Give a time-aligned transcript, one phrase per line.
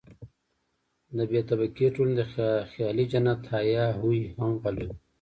[1.17, 2.23] د بې طبقې ټولنې د
[2.71, 4.95] خیالي جنت هیا هوی هم غلی وو.